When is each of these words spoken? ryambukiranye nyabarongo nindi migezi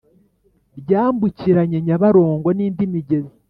ryambukiranye 0.79 1.77
nyabarongo 1.87 2.47
nindi 2.57 2.83
migezi 2.93 3.35